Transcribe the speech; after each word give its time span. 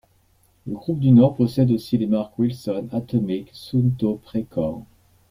Le 0.65 0.73
groupe 0.73 0.99
du 0.99 1.11
Nord 1.11 1.35
possède 1.35 1.69
aussi 1.69 1.95
les 1.95 2.07
marques 2.07 2.39
Wilson, 2.39 2.87
Atomic, 2.91 3.49
Suunto, 3.53 4.15
Precor. 4.23 4.81